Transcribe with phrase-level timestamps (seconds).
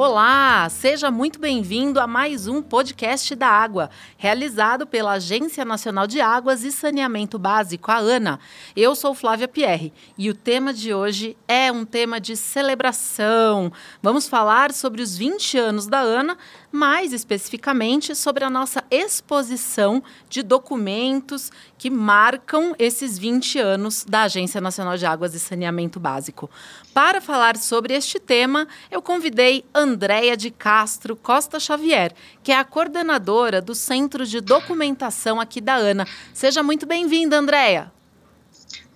[0.00, 6.20] Olá, seja muito bem-vindo a mais um podcast da Água, realizado pela Agência Nacional de
[6.20, 8.38] Águas e Saneamento Básico, a ANA.
[8.76, 13.72] Eu sou Flávia Pierre e o tema de hoje é um tema de celebração.
[14.00, 16.38] Vamos falar sobre os 20 anos da ANA,
[16.70, 24.60] mais especificamente sobre a nossa exposição de documentos que marcam esses 20 anos da Agência
[24.60, 26.48] Nacional de Águas e Saneamento Básico.
[26.98, 32.12] Para falar sobre este tema, eu convidei Andréia de Castro Costa Xavier,
[32.42, 36.08] que é a coordenadora do Centro de Documentação aqui da ANA.
[36.34, 37.92] Seja muito bem-vinda, Andréia.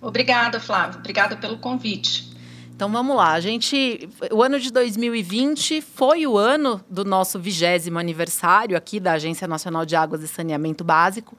[0.01, 0.99] Obrigada, Flávio.
[0.99, 2.29] Obrigada pelo convite.
[2.75, 7.99] Então vamos lá, a gente, o ano de 2020 foi o ano do nosso vigésimo
[7.99, 11.37] aniversário aqui da Agência Nacional de Águas e Saneamento Básico.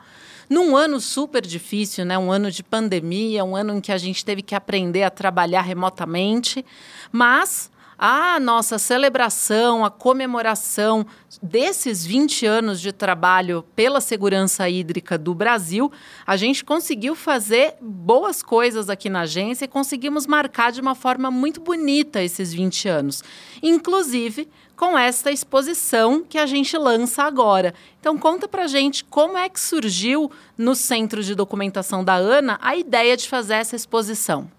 [0.49, 2.19] Num ano super difícil, né?
[2.19, 5.63] um ano de pandemia, um ano em que a gente teve que aprender a trabalhar
[5.63, 6.65] remotamente,
[7.11, 11.07] mas a nossa celebração, a comemoração
[11.43, 15.91] desses 20 anos de trabalho pela segurança hídrica do Brasil,
[16.27, 21.31] a gente conseguiu fazer boas coisas aqui na agência e conseguimos marcar de uma forma
[21.31, 23.23] muito bonita esses 20 anos.
[23.63, 27.75] Inclusive com esta exposição que a gente lança agora.
[28.01, 32.77] Então conta pra gente como é que surgiu no Centro de Documentação da ANA a
[32.77, 34.51] ideia de fazer essa exposição.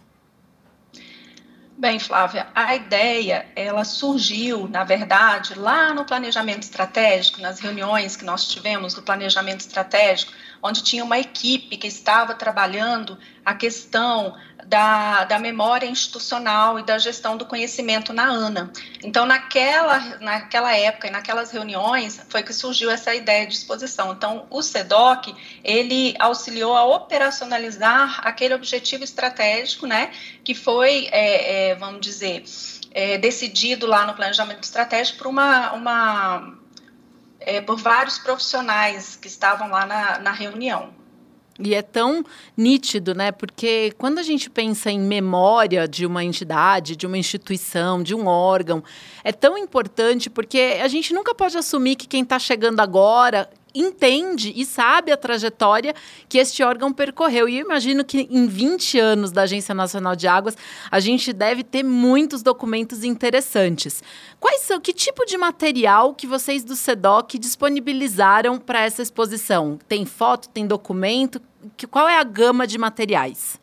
[1.77, 8.23] Bem, Flávia, a ideia ela surgiu, na verdade, lá no planejamento estratégico, nas reuniões que
[8.23, 10.31] nós tivemos do planejamento estratégico,
[10.63, 16.97] onde tinha uma equipe que estava trabalhando a questão da, da memória institucional e da
[16.97, 18.71] gestão do conhecimento na ANA.
[19.03, 24.11] Então, naquela, naquela época e naquelas reuniões, foi que surgiu essa ideia de exposição.
[24.13, 30.11] Então, o SEDOC, ele auxiliou a operacionalizar aquele objetivo estratégico, né,
[30.43, 32.43] que foi, é, é, vamos dizer,
[32.91, 36.57] é, decidido lá no planejamento estratégico por uma, uma
[37.39, 40.94] é, por vários profissionais que estavam lá na, na reunião.
[41.57, 42.23] E é tão
[42.57, 43.31] nítido, né?
[43.31, 48.27] Porque quando a gente pensa em memória de uma entidade, de uma instituição, de um
[48.27, 48.83] órgão,
[49.23, 54.53] é tão importante porque a gente nunca pode assumir que quem está chegando agora entende
[54.55, 55.93] e sabe a trajetória
[56.29, 57.49] que este órgão percorreu.
[57.49, 60.57] E eu imagino que em 20 anos da Agência Nacional de Águas,
[60.89, 64.01] a gente deve ter muitos documentos interessantes.
[64.39, 69.77] Quais são, que tipo de material que vocês do SEDOC disponibilizaram para essa exposição?
[69.87, 71.41] Tem foto, tem documento?
[71.75, 73.59] Que, qual é a gama de materiais?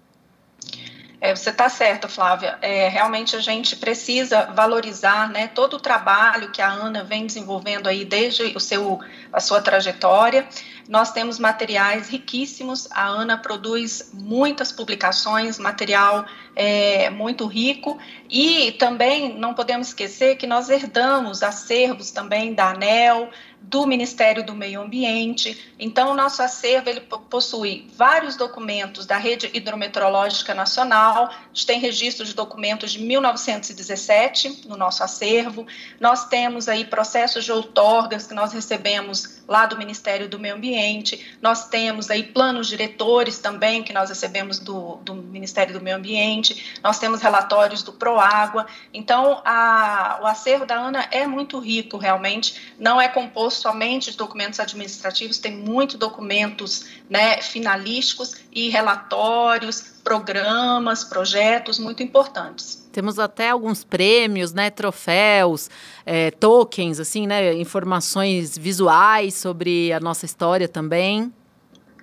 [1.23, 2.59] É, você está certa, Flávia.
[2.61, 7.87] É, realmente a gente precisa valorizar né, todo o trabalho que a Ana vem desenvolvendo
[7.87, 8.99] aí desde o seu,
[9.33, 10.49] a sua trajetória.
[10.89, 12.89] Nós temos materiais riquíssimos.
[12.91, 18.01] A Ana produz muitas publicações, material é, muito rico.
[18.29, 23.31] E também não podemos esquecer que nós herdamos acervos também da ANEL,
[23.63, 25.73] do Ministério do Meio Ambiente.
[25.79, 31.79] Então, o nosso acervo ele possui vários documentos da Rede Hidrometeorológica Nacional, a gente tem
[31.79, 35.67] registro de documentos de 1917 no nosso acervo,
[36.01, 41.37] nós temos aí processos de outorgas que nós recebemos lá do Ministério do Meio Ambiente,
[41.41, 46.81] nós temos aí planos diretores também que nós recebemos do, do Ministério do Meio Ambiente,
[46.83, 52.75] nós temos relatórios do Proágua, então a, o acervo da ANA é muito rico realmente,
[52.79, 61.05] não é composto somente de documentos administrativos, tem muitos documentos né, finalísticos e relatórios, programas,
[61.05, 62.83] projetos muito importantes.
[62.93, 65.71] Temos até alguns prêmios, né, troféus,
[66.05, 71.33] é, tokens, assim, né, informações visuais sobre a nossa história também.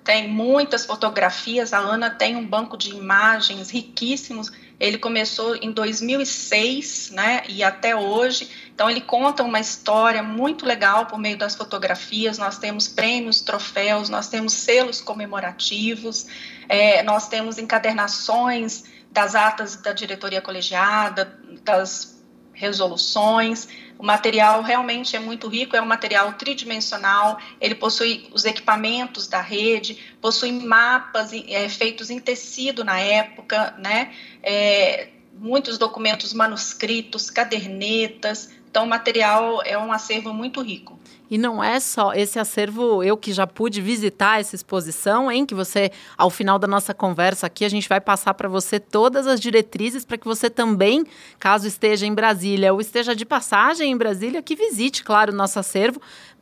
[0.02, 4.50] Tem muitas fotografias, a Ana tem um banco de imagens riquíssimos.
[4.80, 8.48] Ele começou em 2006, né, e até hoje
[8.80, 12.38] então, ele conta uma história muito legal por meio das fotografias.
[12.38, 16.26] Nós temos prêmios, troféus, nós temos selos comemorativos,
[16.66, 22.19] é, nós temos encadernações das atas da diretoria colegiada, das
[22.60, 23.66] resoluções.
[23.98, 29.40] O material realmente é muito rico, é um material tridimensional, ele possui os equipamentos da
[29.40, 34.12] rede, possui mapas é, feitos em tecido na época, né?
[34.42, 40.99] É, muitos documentos manuscritos, cadernetas, então, o material é um acervo muito rico.
[41.30, 45.46] E não é só esse acervo, eu que já pude visitar essa exposição, hein?
[45.46, 49.28] Que você, ao final da nossa conversa aqui, a gente vai passar para você todas
[49.28, 51.04] as diretrizes para que você também,
[51.38, 55.58] caso esteja em Brasília ou esteja de passagem em Brasília, que visite, claro, o nosso
[55.58, 56.00] acervo.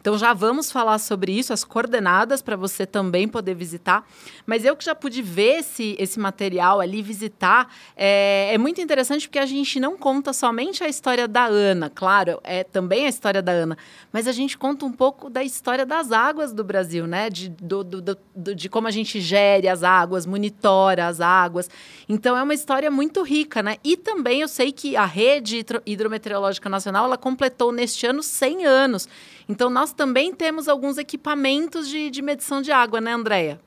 [0.09, 4.09] Então já vamos falar sobre isso, as coordenadas para você também poder visitar.
[4.47, 9.29] Mas eu que já pude ver esse, esse material ali, visitar, é, é muito interessante
[9.29, 13.43] porque a gente não conta somente a história da Ana, claro, é também a história
[13.43, 13.77] da Ana,
[14.11, 17.29] mas a gente conta um pouco da história das águas do Brasil, né?
[17.29, 18.01] De, do, do,
[18.35, 21.69] do, de como a gente gere as águas, monitora as águas.
[22.09, 23.77] Então é uma história muito rica, né?
[23.85, 29.07] E também eu sei que a rede hidrometeorológica nacional ela completou neste ano 100 anos.
[29.49, 33.61] Então nós também temos alguns equipamentos de, de medição de água, né, Andréia?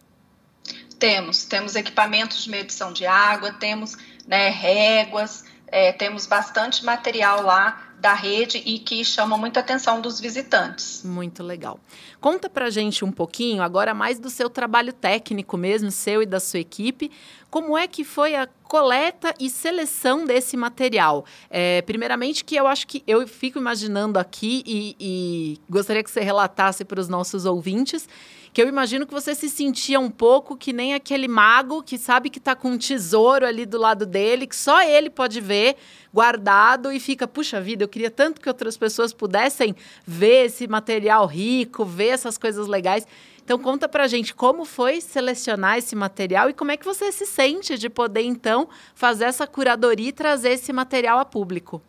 [0.99, 3.97] Temos, temos equipamentos de medição de água, temos
[4.27, 10.19] né, réguas, é, temos bastante material lá da rede e que chama muita atenção dos
[10.19, 11.03] visitantes.
[11.03, 11.79] Muito legal.
[12.21, 16.39] Conta pra gente um pouquinho, agora mais do seu trabalho técnico mesmo, seu e da
[16.39, 17.09] sua equipe,
[17.49, 21.25] como é que foi a coleta e seleção desse material?
[21.49, 26.21] É, primeiramente, que eu acho que eu fico imaginando aqui e, e gostaria que você
[26.21, 28.07] relatasse para os nossos ouvintes
[28.53, 32.29] que eu imagino que você se sentia um pouco que nem aquele mago que sabe
[32.29, 35.77] que está com um tesouro ali do lado dele, que só ele pode ver,
[36.13, 39.73] guardado, e fica, puxa vida, eu queria tanto que outras pessoas pudessem
[40.05, 43.07] ver esse material rico, ver essas coisas legais.
[43.43, 47.25] Então conta pra gente como foi selecionar esse material e como é que você se
[47.25, 51.81] sente de poder então fazer essa curadoria e trazer esse material a público.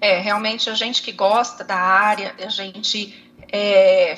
[0.00, 4.16] É, realmente a gente que gosta da área, a gente é,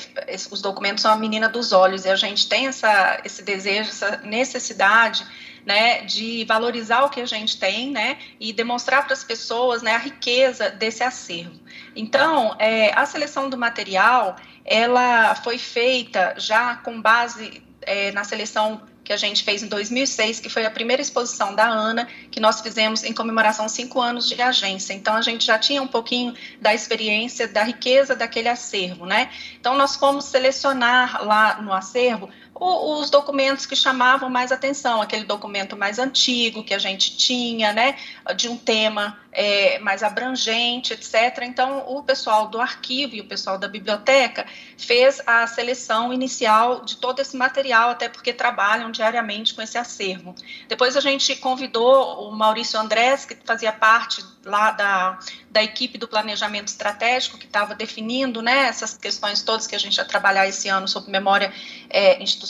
[0.51, 4.19] os documentos são a menina dos olhos e a gente tem essa, esse desejo, essa
[4.19, 5.25] necessidade
[5.65, 9.95] né, de valorizar o que a gente tem, né, e demonstrar para as pessoas, né,
[9.95, 11.59] a riqueza desse acervo.
[11.95, 18.81] Então, é, a seleção do material, ela foi feita já com base é, na seleção
[19.05, 22.61] que a gente fez em 2006, que foi a primeira exposição da ANA, que nós
[22.61, 24.93] fizemos em comemoração cinco anos de agência.
[24.93, 29.31] Então, a gente já tinha um pouquinho da experiência, da riqueza daquele acervo, né?
[29.59, 35.77] Então, nós fomos selecionar lá no acervo os documentos que chamavam mais atenção, aquele documento
[35.77, 37.97] mais antigo que a gente tinha, né,
[38.37, 41.43] de um tema é, mais abrangente, etc.
[41.43, 44.47] Então, o pessoal do arquivo e o pessoal da biblioteca
[44.77, 50.35] fez a seleção inicial de todo esse material, até porque trabalham diariamente com esse acervo.
[50.69, 55.19] Depois a gente convidou o Maurício Andrés, que fazia parte lá da,
[55.51, 59.97] da equipe do planejamento estratégico, que estava definindo né, essas questões todas que a gente
[59.97, 61.53] vai trabalhar esse ano sobre memória
[61.89, 62.42] é, institucional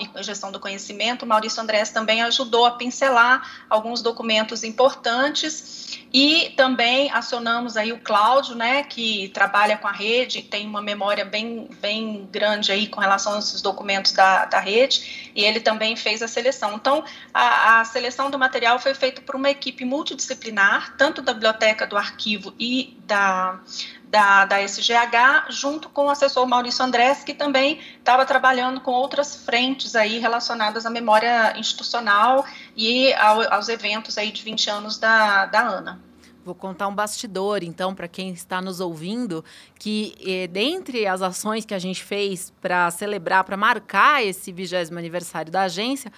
[0.00, 1.26] e gestão do conhecimento.
[1.26, 5.80] Maurício Andrés também ajudou a pincelar alguns documentos importantes
[6.12, 11.24] e também acionamos aí o Cláudio, né, que trabalha com a rede, tem uma memória
[11.24, 15.94] bem, bem grande aí com relação a esses documentos da, da rede, e ele também
[15.94, 16.74] fez a seleção.
[16.74, 21.86] Então, a, a seleção do material foi feita por uma equipe multidisciplinar, tanto da biblioteca,
[21.86, 23.60] do arquivo e da,
[24.04, 29.34] da, da SGH, junto com o assessor Maurício Andrés, que também estava trabalhando com outras
[29.44, 32.44] frentes aí relacionadas à memória institucional
[32.76, 36.00] e ao, aos eventos aí de 20 anos da, da ANA.
[36.42, 39.44] Vou contar um bastidor, então, para quem está nos ouvindo,
[39.78, 44.98] que eh, dentre as ações que a gente fez para celebrar, para marcar esse vigésimo
[44.98, 46.10] aniversário da agência,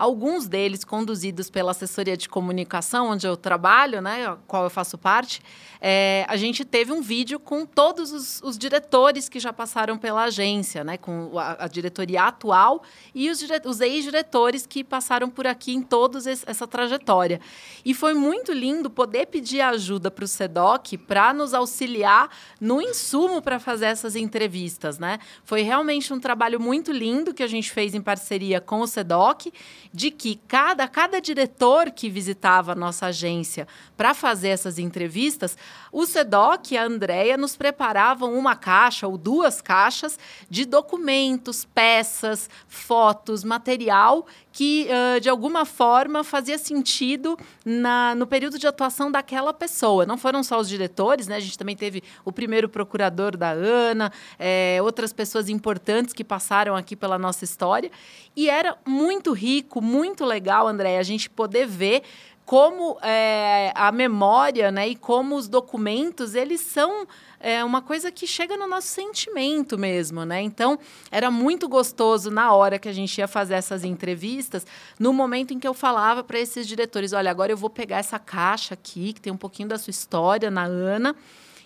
[0.00, 5.42] alguns deles conduzidos pela assessoria de comunicação, onde eu trabalho, né, qual eu faço parte,
[5.78, 10.24] é, a gente teve um vídeo com todos os, os, diretores que já passaram pela
[10.24, 12.82] agência, né, com a, a diretoria atual
[13.14, 17.38] e os, os ex-diretores que passaram por aqui em toda essa trajetória.
[17.84, 23.42] E foi muito lindo poder pedir ajuda para o SEDOC para nos auxiliar no insumo
[23.42, 25.18] para fazer essas entrevistas, né?
[25.44, 29.52] Foi realmente um trabalho muito lindo que a gente fez em parceria com o SEDOC
[29.92, 33.66] de que cada, cada diretor que visitava a nossa agência
[33.96, 35.56] para fazer essas entrevistas,
[35.92, 40.18] o SEDOC e a Andrea nos preparavam uma caixa ou duas caixas
[40.48, 48.58] de documentos, peças, fotos, material que, uh, de alguma forma, fazia sentido na, no período
[48.58, 50.04] de atuação daquela pessoa.
[50.04, 51.36] Não foram só os diretores, né?
[51.36, 56.74] A gente também teve o primeiro procurador da ANA, é, outras pessoas importantes que passaram
[56.74, 57.90] aqui pela nossa história.
[58.36, 62.02] E era muito rico, muito legal, André, a gente poder ver
[62.50, 67.06] como é, a memória né, e como os documentos, eles são
[67.38, 70.42] é, uma coisa que chega no nosso sentimento mesmo, né?
[70.42, 70.76] Então,
[71.12, 74.66] era muito gostoso na hora que a gente ia fazer essas entrevistas,
[74.98, 78.18] no momento em que eu falava para esses diretores, olha, agora eu vou pegar essa
[78.18, 81.14] caixa aqui, que tem um pouquinho da sua história na Ana,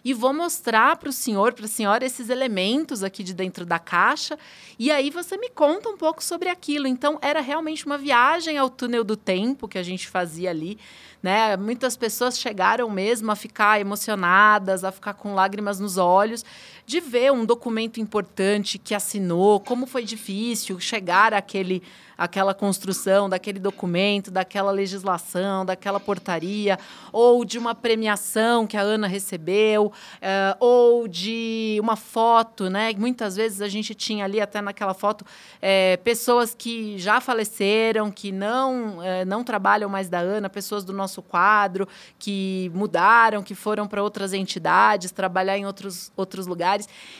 [0.04, 3.78] e vou mostrar para o senhor, para a senhora, esses elementos aqui de dentro da
[3.78, 4.38] caixa.
[4.78, 6.86] E aí você me conta um pouco sobre aquilo.
[6.86, 10.78] Então, era realmente uma viagem ao túnel do tempo que a gente fazia ali.
[11.22, 11.56] Né?
[11.56, 16.44] Muitas pessoas chegaram mesmo a ficar emocionadas, a ficar com lágrimas nos olhos,
[16.86, 21.82] de ver um documento importante que assinou, como foi difícil chegar àquele
[22.16, 26.78] aquela construção daquele documento, daquela legislação, daquela portaria,
[27.12, 32.92] ou de uma premiação que a Ana recebeu, uh, ou de uma foto, né?
[32.96, 35.24] Muitas vezes a gente tinha ali até naquela foto
[35.60, 40.92] é, pessoas que já faleceram, que não é, não trabalham mais da Ana, pessoas do
[40.92, 41.88] nosso quadro
[42.18, 46.73] que mudaram, que foram para outras entidades, trabalhar em outros outros lugares.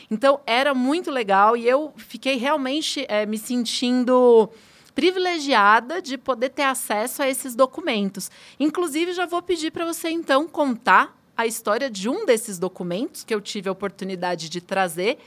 [0.09, 4.49] Então era muito legal e eu fiquei realmente é, me sentindo
[4.93, 8.31] privilegiada de poder ter acesso a esses documentos.
[8.59, 13.35] Inclusive, já vou pedir para você então contar a história de um desses documentos que
[13.35, 15.17] eu tive a oportunidade de trazer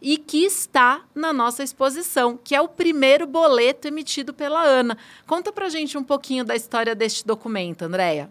[0.00, 4.98] e que está na nossa exposição, que é o primeiro boleto emitido pela Ana.
[5.26, 8.30] Conta para gente um pouquinho da história deste documento, Andréia.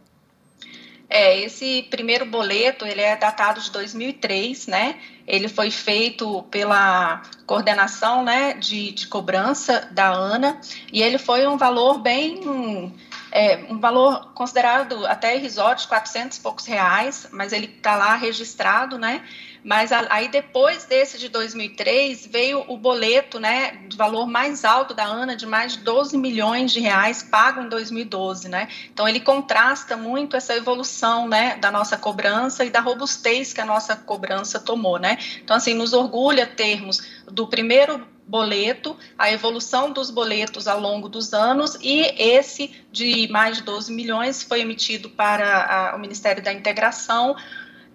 [1.15, 4.95] É, esse primeiro boleto, ele é datado de 2003, né?
[5.27, 10.59] Ele foi feito pela coordenação, né, de, de cobrança da ANA,
[10.91, 12.91] e ele foi um valor bem
[13.31, 18.15] é, um valor considerado até irrisório, de 400 e poucos reais, mas ele está lá
[18.15, 19.23] registrado, né?
[19.63, 25.05] Mas aí depois desse de 2003 veio o boleto, né, de valor mais alto da
[25.05, 28.67] ANA de mais de 12 milhões de reais pago em 2012, né?
[28.91, 33.65] Então ele contrasta muito essa evolução, né, da nossa cobrança e da robustez que a
[33.65, 35.17] nossa cobrança tomou, né?
[35.41, 37.01] Então assim, nos orgulha termos
[37.31, 43.57] do primeiro boleto, a evolução dos boletos ao longo dos anos e esse de mais
[43.57, 47.35] de 12 milhões foi emitido para a, o Ministério da Integração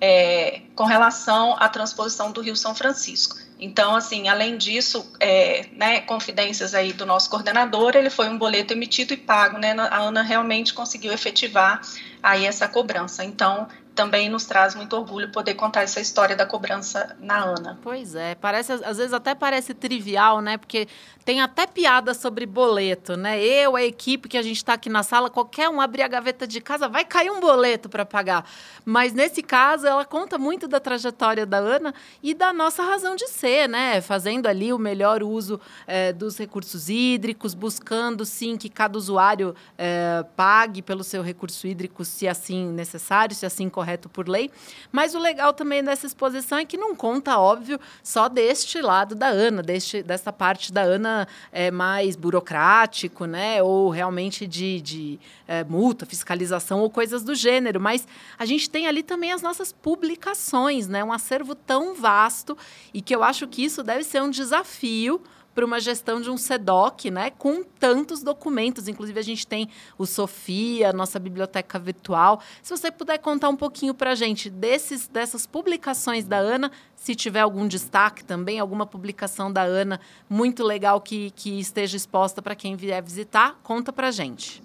[0.00, 3.36] é, com relação à transposição do Rio São Francisco.
[3.60, 8.72] Então, assim, além disso, é, né, confidências aí do nosso coordenador, ele foi um boleto
[8.72, 9.74] emitido e pago, né?
[9.90, 11.82] A Ana realmente conseguiu efetivar
[12.22, 13.24] aí essa cobrança.
[13.24, 13.66] Então,
[13.98, 17.80] também nos traz muito orgulho poder contar essa história da cobrança na Ana.
[17.82, 20.56] Pois é, parece às vezes até parece trivial, né?
[20.56, 20.86] Porque
[21.24, 23.42] tem até piada sobre boleto, né?
[23.42, 26.46] Eu, a equipe que a gente está aqui na sala, qualquer um abrir a gaveta
[26.46, 28.48] de casa, vai cair um boleto para pagar.
[28.84, 33.26] Mas nesse caso, ela conta muito da trajetória da Ana e da nossa razão de
[33.28, 34.00] ser, né?
[34.00, 40.24] Fazendo ali o melhor uso é, dos recursos hídricos, buscando sim que cada usuário é,
[40.36, 44.50] pague pelo seu recurso hídrico, se assim necessário, se assim correto por lei.
[44.90, 49.28] Mas o legal também dessa exposição é que não conta, óbvio, só deste lado da
[49.28, 53.62] Ana, deste, dessa parte da Ana é, mais burocrático, né?
[53.62, 57.80] Ou realmente de, de é, multa, fiscalização ou coisas do gênero.
[57.80, 58.06] Mas
[58.38, 61.04] a gente tem ali também as nossas publicações, né?
[61.04, 62.58] Um acervo tão vasto
[62.92, 65.22] e que eu acho que isso deve ser um desafio
[65.58, 68.86] para uma gestão de um SEDOC, né, com tantos documentos.
[68.86, 72.40] Inclusive, a gente tem o Sofia, nossa biblioteca virtual.
[72.62, 77.12] Se você puder contar um pouquinho para a gente desses, dessas publicações da Ana, se
[77.12, 79.98] tiver algum destaque também, alguma publicação da Ana
[80.30, 84.62] muito legal que, que esteja exposta para quem vier visitar, conta para a gente.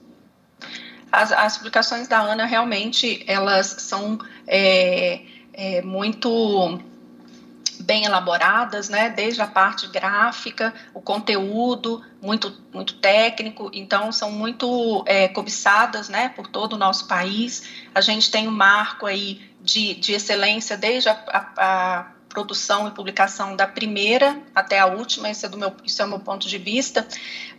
[1.11, 5.23] As, as, publicações da Ana realmente elas são é,
[5.53, 6.79] é, muito
[7.83, 9.09] bem elaboradas, né?
[9.09, 16.29] Desde a parte gráfica, o conteúdo muito muito técnico, então são muito é, cobiçadas, né?
[16.29, 17.63] Por todo o nosso país.
[17.93, 22.91] A gente tem um marco aí de, de excelência desde a, a, a produção e
[22.91, 26.47] publicação da primeira até a última, esse é, do meu, esse é o meu ponto
[26.47, 27.07] de vista,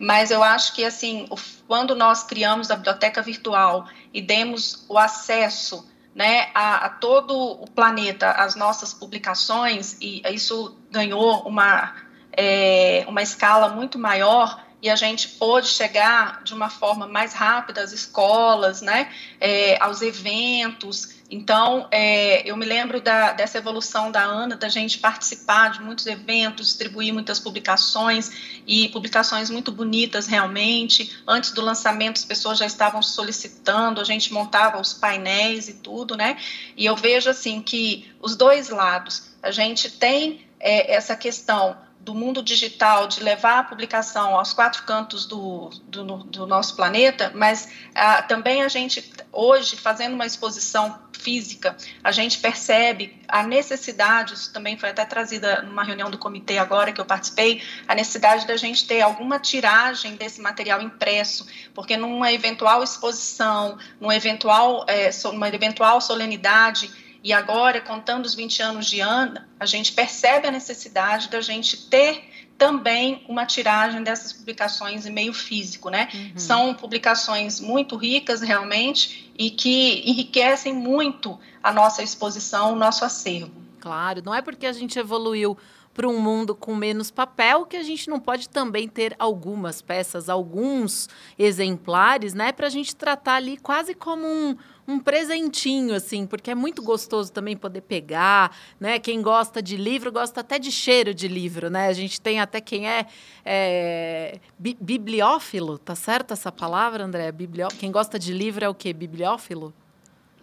[0.00, 1.28] mas eu acho que, assim,
[1.68, 7.68] quando nós criamos a biblioteca virtual e demos o acesso né, a, a, todo o
[7.70, 11.94] planeta as nossas publicações, e isso ganhou uma,
[12.32, 17.80] é, uma escala muito maior, e a gente pôde chegar de uma forma mais rápida
[17.80, 21.14] às escolas, né, é, aos eventos.
[21.34, 26.06] Então, é, eu me lembro da, dessa evolução da Ana, da gente participar de muitos
[26.06, 31.12] eventos, distribuir muitas publicações e publicações muito bonitas realmente.
[31.26, 36.16] Antes do lançamento, as pessoas já estavam solicitando, a gente montava os painéis e tudo,
[36.16, 36.36] né?
[36.76, 42.14] E eu vejo assim que os dois lados, a gente tem é, essa questão do
[42.14, 47.68] mundo digital, de levar a publicação aos quatro cantos do, do, do nosso planeta, mas
[47.94, 54.52] ah, também a gente, hoje, fazendo uma exposição física, a gente percebe a necessidade, isso
[54.52, 58.56] também foi até trazida numa reunião do comitê agora que eu participei, a necessidade da
[58.58, 65.48] gente ter alguma tiragem desse material impresso, porque numa eventual exposição, numa eventual, é, numa
[65.48, 66.90] eventual solenidade,
[67.24, 71.88] E agora, contando os 20 anos de Ana, a gente percebe a necessidade da gente
[71.88, 72.22] ter
[72.58, 76.10] também uma tiragem dessas publicações em meio físico, né?
[76.12, 76.32] Uhum.
[76.36, 83.54] São publicações muito ricas realmente e que enriquecem muito a nossa exposição, o nosso acervo.
[83.80, 85.56] Claro, não é porque a gente evoluiu
[85.94, 90.28] para um mundo com menos papel que a gente não pode também ter algumas peças,
[90.28, 96.50] alguns exemplares, né, para a gente tratar ali quase como um um presentinho, assim, porque
[96.50, 98.98] é muito gostoso também poder pegar, né?
[98.98, 101.88] Quem gosta de livro gosta até de cheiro de livro, né?
[101.88, 103.06] A gente tem até quem é,
[103.44, 107.32] é bi bibliófilo, tá certo essa palavra, André?
[107.32, 107.68] Biblió...
[107.68, 108.92] Quem gosta de livro é o quê?
[108.92, 109.72] Bibliófilo?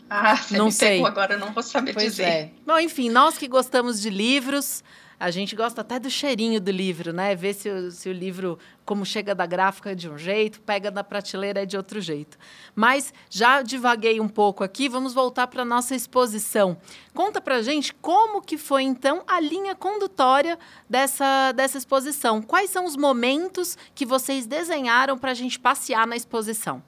[0.09, 1.01] Ah, não sei.
[1.05, 2.23] agora, não vou saber pois dizer.
[2.23, 2.51] É.
[2.65, 4.83] Bom, enfim, nós que gostamos de livros,
[5.21, 7.35] a gente gosta até do cheirinho do livro, né?
[7.35, 11.03] Ver se o, se o livro, como chega da gráfica de um jeito, pega da
[11.03, 12.39] prateleira de outro jeito.
[12.73, 16.75] Mas já divaguei um pouco aqui, vamos voltar para a nossa exposição.
[17.13, 20.57] Conta para gente como que foi, então, a linha condutória
[20.89, 22.41] dessa, dessa exposição.
[22.41, 26.81] Quais são os momentos que vocês desenharam para a gente passear na exposição?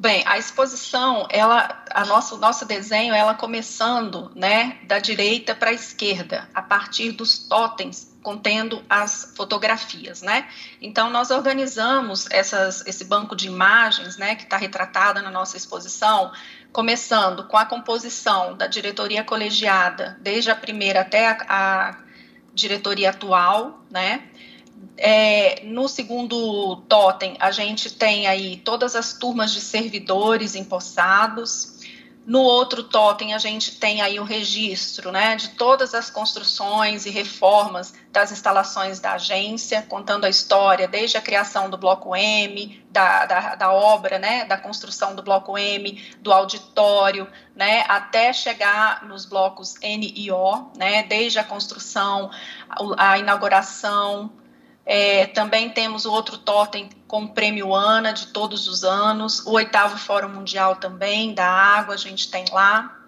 [0.00, 5.72] Bem, a exposição, ela, a nosso nosso desenho, ela começando, né, da direita para a
[5.72, 10.48] esquerda, a partir dos totens contendo as fotografias, né?
[10.80, 16.30] Então nós organizamos essas, esse banco de imagens, né, que está retratada na nossa exposição,
[16.72, 21.96] começando com a composição da diretoria colegiada, desde a primeira até a, a
[22.54, 24.28] diretoria atual, né?
[24.96, 31.78] É, no segundo totem, a gente tem aí todas as turmas de servidores empossados.
[32.26, 37.10] No outro totem, a gente tem aí o registro né, de todas as construções e
[37.10, 43.24] reformas das instalações da agência, contando a história desde a criação do Bloco M, da,
[43.24, 49.24] da, da obra, né, da construção do Bloco M, do auditório, né, até chegar nos
[49.24, 52.30] blocos N e O, né, desde a construção,
[52.98, 54.30] a, inauguração,
[54.90, 59.50] é, também temos o outro totem com o prêmio ANA de todos os anos, o
[59.52, 62.98] oitavo Fórum Mundial também da água, a gente tem lá.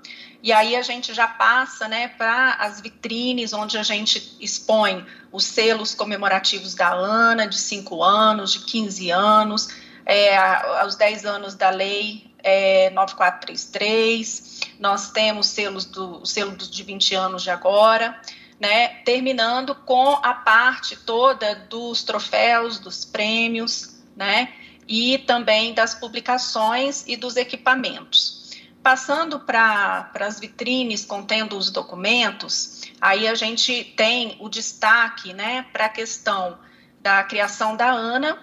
[0.43, 5.45] E aí a gente já passa né, para as vitrines, onde a gente expõe os
[5.45, 9.69] selos comemorativos da ANA, de 5 anos, de 15 anos,
[10.05, 14.61] é, aos 10 anos da lei é, 9433.
[14.79, 18.21] Nós temos selos do, o selo de 20 anos de agora
[18.61, 24.53] né, terminando com a parte toda dos troféus, dos prêmios, né,
[24.87, 28.39] e também das publicações e dos equipamentos.
[28.83, 35.87] Passando para as vitrines contendo os documentos, aí a gente tem o destaque né, para
[35.87, 36.59] a questão
[37.01, 38.39] da criação da ANA,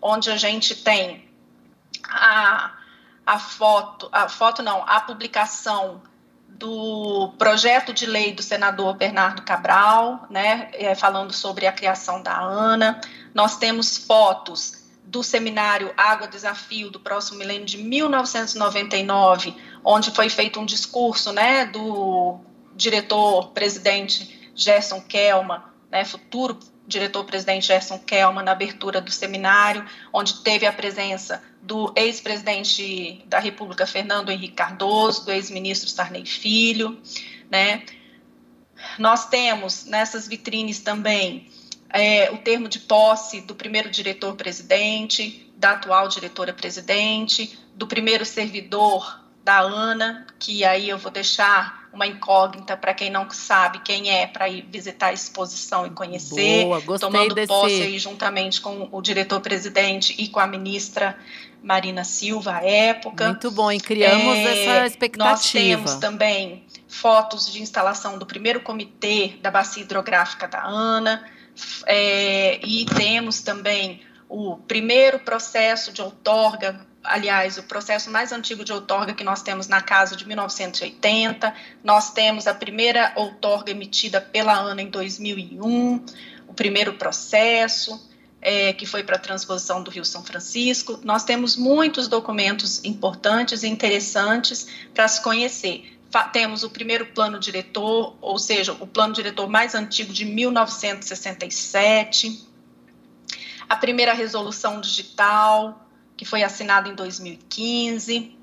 [0.00, 1.28] onde a gente tem
[2.04, 2.72] a,
[3.26, 6.02] a foto, a foto não, a publicação
[6.48, 12.36] do projeto de lei do senador Bernardo Cabral, né, é, falando sobre a criação da
[12.36, 13.00] ANA.
[13.34, 20.58] Nós temos fotos do seminário Água Desafio do próximo milênio de 1999, onde foi feito
[20.58, 22.40] um discurso, né, do
[22.74, 30.72] diretor-presidente Gerson Kelma, né, futuro diretor-presidente Gerson Kelman na abertura do seminário, onde teve a
[30.72, 36.98] presença do ex-presidente da República Fernando Henrique Cardoso, do ex-ministro Sarney Filho,
[37.50, 37.84] né?
[38.98, 41.50] Nós temos nessas vitrines também
[41.90, 49.60] é, o termo de posse do primeiro diretor-presidente, da atual diretora-presidente, do primeiro servidor da
[49.60, 54.48] ANA, que aí eu vou deixar uma incógnita para quem não sabe quem é, para
[54.48, 57.48] ir visitar a exposição e conhecer, Boa, tomando desse...
[57.48, 61.16] posse aí juntamente com o diretor-presidente e com a ministra
[61.62, 63.28] Marina Silva à época.
[63.28, 65.30] Muito bom, e criamos é, essa expectativa.
[65.30, 71.24] Nós temos também fotos de instalação do primeiro comitê da bacia hidrográfica da ANA,
[71.86, 78.72] é, e temos também o primeiro processo de outorga aliás, o processo mais antigo de
[78.72, 81.54] outorga que nós temos na casa de 1980.
[81.82, 86.04] Nós temos a primeira outorga emitida pela ANA em 2001,
[86.46, 88.06] o primeiro processo.
[88.40, 91.00] É, que foi para a transposição do Rio São Francisco.
[91.02, 95.98] Nós temos muitos documentos importantes e interessantes para se conhecer.
[96.08, 102.46] Fa temos o primeiro plano diretor, ou seja, o plano diretor mais antigo de 1967,
[103.68, 105.87] a primeira resolução digital,
[106.18, 108.36] que foi assinado em 2015.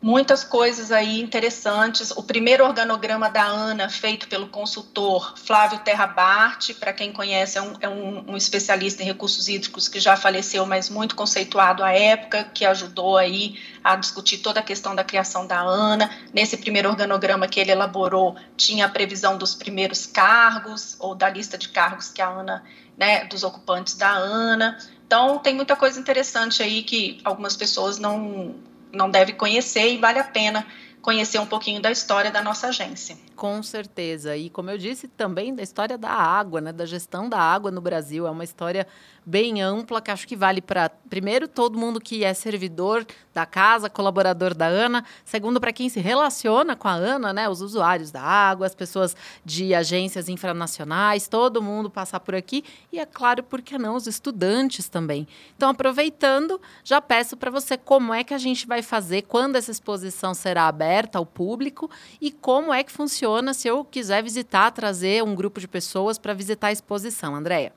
[0.00, 2.10] muitas coisas aí interessantes.
[2.10, 7.62] O primeiro organograma da ANA, feito pelo consultor Flávio Terra Bart, para quem conhece, é,
[7.62, 11.90] um, é um, um, especialista em recursos hídricos que já faleceu, mas muito conceituado à
[11.90, 16.10] época, que ajudou aí a discutir toda a questão da criação da ANA.
[16.34, 21.56] Nesse primeiro organograma que ele elaborou, tinha a previsão dos primeiros cargos, ou da lista
[21.56, 22.62] de cargos que a ANA,
[22.94, 24.76] né, dos ocupantes da ANA.
[25.06, 28.54] Então, tem muita coisa interessante aí que algumas pessoas não
[28.92, 30.64] não deve conhecer e vale a pena
[31.02, 33.16] conhecer um pouquinho da história da nossa agência.
[33.36, 34.34] Com certeza.
[34.36, 37.80] E como eu disse, também da história da água, né, da gestão da água no
[37.80, 38.26] Brasil.
[38.26, 38.86] É uma história
[39.24, 43.88] bem ampla que acho que vale para, primeiro, todo mundo que é servidor da casa,
[43.88, 45.04] colaborador da ANA.
[45.24, 49.16] Segundo, para quem se relaciona com a ANA, né, os usuários da água, as pessoas
[49.44, 52.64] de agências infranacionais, todo mundo passar por aqui.
[52.92, 55.26] E, é claro, por que não, os estudantes também.
[55.56, 59.70] Então, aproveitando, já peço para você como é que a gente vai fazer, quando essa
[59.70, 65.22] exposição será aberta ao público e como é que funciona se eu quiser visitar, trazer
[65.24, 67.72] um grupo de pessoas para visitar a exposição, Andréia?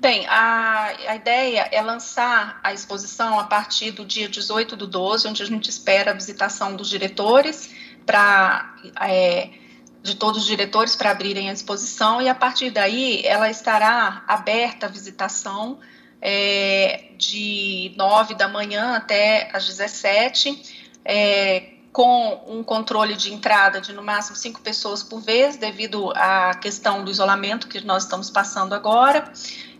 [0.00, 5.28] Bem, a, a ideia é lançar a exposição a partir do dia 18 do 12,
[5.28, 7.68] onde a gente espera a visitação dos diretores
[8.06, 9.50] para é,
[10.02, 14.86] de todos os diretores para abrirem a exposição e a partir daí ela estará aberta
[14.86, 15.78] a visitação
[16.22, 23.92] é, de 9 da manhã até às 17 é, com um controle de entrada de
[23.92, 28.74] no máximo cinco pessoas por vez, devido à questão do isolamento que nós estamos passando
[28.74, 29.30] agora.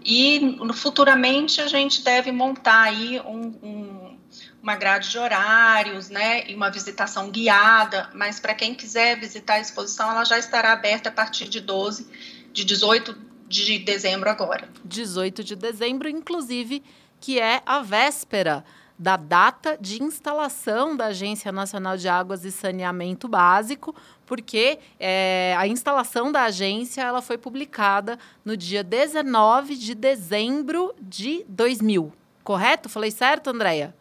[0.04, 4.18] E futuramente a gente deve montar aí um, um,
[4.62, 8.08] uma grade de horários, né, e uma visitação guiada.
[8.14, 12.06] Mas para quem quiser visitar a exposição, ela já estará aberta a partir de 12,
[12.52, 14.68] de 18 de dezembro agora.
[14.84, 16.82] 18 de dezembro, inclusive,
[17.20, 18.64] que é a véspera
[19.00, 23.96] da data de instalação da Agência Nacional de Águas e Saneamento Básico,
[24.30, 31.44] porque é, a instalação da agência ela foi publicada no dia 19 de dezembro de
[31.48, 32.12] 2000.
[32.44, 32.88] Correto?
[32.88, 33.92] Falei certo, Andréia?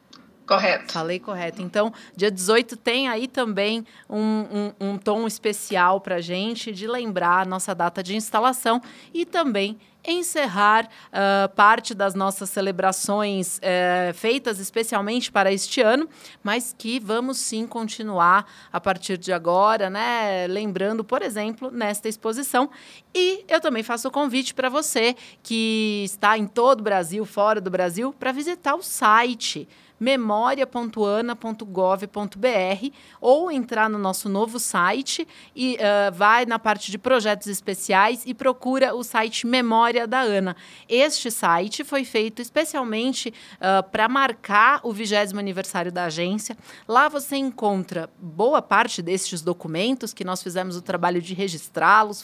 [0.45, 0.93] Correto.
[0.93, 1.63] Falei correto.
[1.63, 4.45] Então, dia 18 tem aí também um,
[4.79, 8.79] um, um tom especial para a gente de lembrar a nossa data de instalação
[9.11, 16.07] e também encerrar uh, parte das nossas celebrações uh, feitas especialmente para este ano,
[16.43, 20.47] mas que vamos sim continuar a partir de agora, né?
[20.47, 22.69] Lembrando, por exemplo, nesta exposição.
[23.13, 27.59] E eu também faço o convite para você que está em todo o Brasil, fora
[27.59, 29.67] do Brasil, para visitar o site
[29.99, 38.23] memoria.ana.gov.br ou entrar no nosso novo site e uh, vai na parte de projetos especiais
[38.25, 40.55] e procura o site Memória da Ana.
[40.87, 46.55] Este site foi feito especialmente uh, para marcar o vigésimo aniversário da agência.
[46.87, 52.21] Lá você encontra boa parte destes documentos que nós fizemos o trabalho de registrá-los,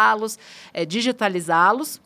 [0.00, 0.38] fotografá-los,
[0.72, 2.00] é, digitalizá-los.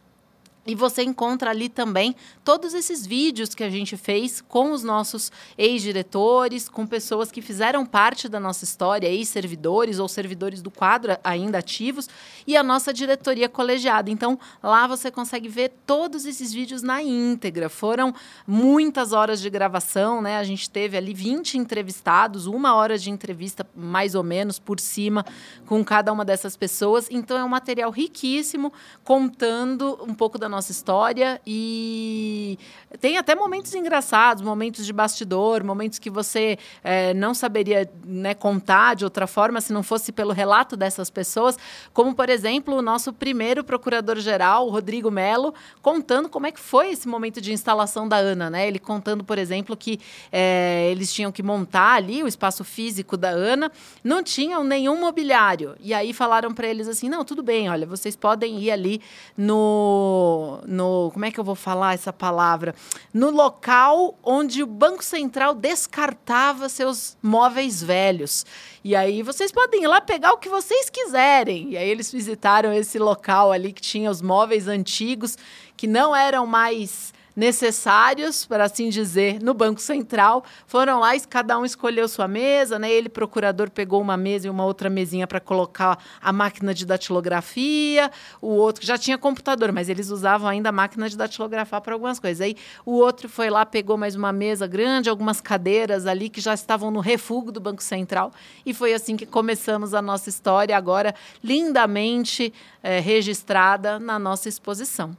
[0.66, 5.30] E você encontra ali também todos esses vídeos que a gente fez com os nossos
[5.58, 11.58] ex-diretores, com pessoas que fizeram parte da nossa história, ex-servidores ou servidores do quadro ainda
[11.58, 12.08] ativos,
[12.46, 14.10] e a nossa diretoria colegiada.
[14.10, 17.68] Então, lá você consegue ver todos esses vídeos na íntegra.
[17.68, 18.14] Foram
[18.46, 20.38] muitas horas de gravação, né?
[20.38, 25.26] A gente teve ali 20 entrevistados, uma hora de entrevista mais ou menos por cima
[25.66, 27.06] com cada uma dessas pessoas.
[27.10, 28.72] Então, é um material riquíssimo,
[29.02, 32.58] contando um pouco da nossa história e
[33.00, 38.94] tem até momentos engraçados, momentos de bastidor, momentos que você é, não saberia né, contar
[38.94, 41.58] de outra forma se não fosse pelo relato dessas pessoas,
[41.92, 47.08] como por exemplo o nosso primeiro procurador-geral, Rodrigo Melo, contando como é que foi esse
[47.08, 48.68] momento de instalação da Ana, né?
[48.68, 49.98] Ele contando, por exemplo, que
[50.30, 53.70] é, eles tinham que montar ali o espaço físico da Ana,
[54.02, 58.14] não tinham nenhum mobiliário e aí falaram para eles assim, não, tudo bem, olha, vocês
[58.14, 59.00] podem ir ali
[59.36, 62.74] no no, Como é que eu vou falar essa palavra?
[63.12, 68.44] No local onde o Banco Central descartava seus móveis velhos.
[68.82, 71.70] E aí vocês podem ir lá pegar o que vocês quiserem.
[71.70, 75.36] E aí eles visitaram esse local ali que tinha os móveis antigos,
[75.76, 80.44] que não eram mais necessários, para assim dizer, no Banco Central.
[80.66, 82.90] Foram lá cada um escolheu sua mesa, né?
[82.90, 88.10] Ele, procurador, pegou uma mesa e uma outra mesinha para colocar a máquina de datilografia.
[88.40, 92.18] O outro já tinha computador, mas eles usavam ainda a máquina de datilografar para algumas
[92.18, 92.40] coisas.
[92.40, 96.54] Aí o outro foi lá, pegou mais uma mesa grande, algumas cadeiras ali que já
[96.54, 98.32] estavam no refúgio do Banco Central.
[98.64, 105.16] E foi assim que começamos a nossa história, agora lindamente é, registrada na nossa exposição.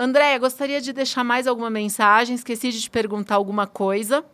[0.00, 2.36] Andréia, gostaria de deixar mais alguma mensagem?
[2.36, 4.24] Esqueci de te perguntar alguma coisa.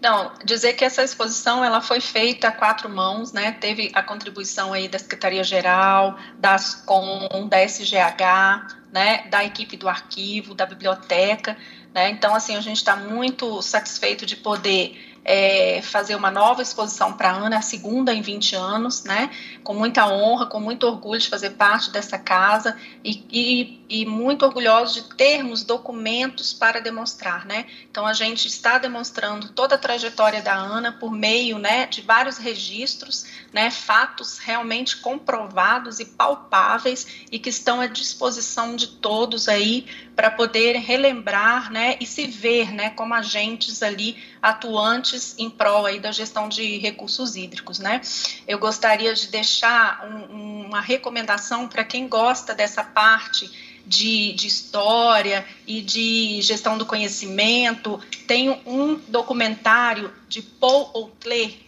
[0.00, 3.50] Não, dizer que essa exposição ela foi feita a quatro mãos, né?
[3.50, 9.26] Teve a contribuição aí da Secretaria Geral, da ASCOM, da SGH, né?
[9.26, 11.56] Da equipe do arquivo, da biblioteca,
[11.92, 12.08] né?
[12.10, 17.30] Então, assim, a gente está muito satisfeito de poder é, fazer uma nova exposição para
[17.30, 19.30] a Ana, a segunda em 20 anos, né?
[19.62, 24.44] Com muita honra, com muito orgulho de fazer parte dessa casa e, e, e muito
[24.44, 27.66] orgulhosos de termos documentos para demonstrar, né?
[27.90, 32.38] Então a gente está demonstrando toda a trajetória da Ana por meio, né, de vários
[32.38, 39.86] registros, né, fatos realmente comprovados e palpáveis e que estão à disposição de todos aí
[40.14, 45.07] para poder relembrar, né, e se ver, né, como agentes ali atuantes
[45.38, 48.00] em prol aí da gestão de recursos hídricos, né?
[48.46, 53.50] Eu gostaria de deixar um, uma recomendação para quem gosta dessa parte
[53.86, 58.00] de, de, história e de gestão do conhecimento.
[58.26, 61.67] Tem um documentário de Paul Outlet,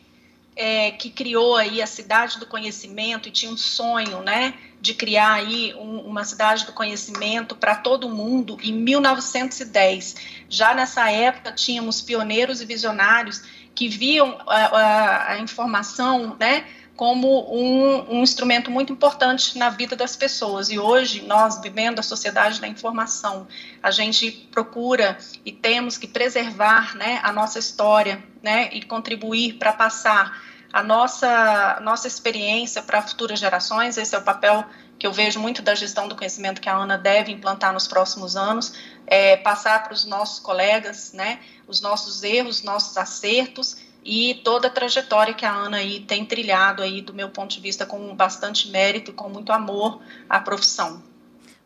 [0.62, 5.32] é, que criou aí a cidade do conhecimento e tinha um sonho, né, de criar
[5.32, 10.16] aí um, uma cidade do conhecimento para todo mundo em 1910.
[10.50, 13.42] Já nessa época tínhamos pioneiros e visionários
[13.74, 19.96] que viam a, a, a informação, né, como um, um, instrumento muito importante na vida
[19.96, 20.68] das pessoas.
[20.68, 23.48] E hoje, nós, vivendo a sociedade da informação,
[23.82, 29.72] a gente procura e temos que preservar né, a nossa história né, e contribuir para
[29.72, 33.96] passar a nossa, nossa experiência para futuras gerações.
[33.96, 34.64] Esse é o papel
[34.98, 38.36] que eu vejo muito da gestão do conhecimento que a Ana deve implantar nos próximos
[38.36, 38.74] anos,
[39.06, 44.70] é passar para os nossos colegas né, os nossos erros, nossos acertos e toda a
[44.70, 48.68] trajetória que a Ana aí tem trilhado aí do meu ponto de vista com bastante
[48.68, 51.02] mérito e com muito amor à profissão.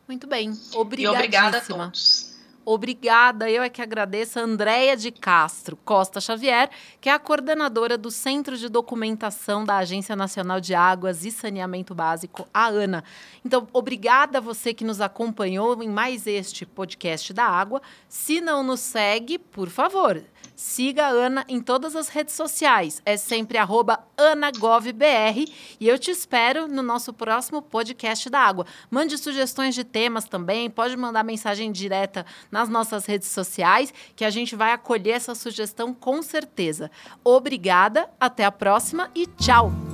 [0.06, 1.16] Muito bem, obrigada.
[1.16, 2.23] Obrigada a todos.
[2.66, 7.98] Obrigada, eu é que agradeço a Andréia de Castro Costa Xavier, que é a coordenadora
[7.98, 13.04] do Centro de Documentação da Agência Nacional de Águas e Saneamento Básico, a ANA.
[13.44, 17.82] Então, obrigada a você que nos acompanhou em mais este podcast da água.
[18.08, 23.02] Se não nos segue, por favor, Siga a Ana em todas as redes sociais.
[23.04, 25.44] É sempre anagovbr.
[25.80, 28.66] E eu te espero no nosso próximo podcast da água.
[28.90, 30.70] Mande sugestões de temas também.
[30.70, 35.92] Pode mandar mensagem direta nas nossas redes sociais, que a gente vai acolher essa sugestão
[35.92, 36.90] com certeza.
[37.22, 39.93] Obrigada, até a próxima e tchau!